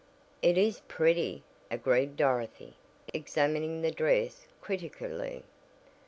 [0.41, 2.73] "It is pretty," agreed Dorothy,
[3.13, 5.43] examining the dress critically.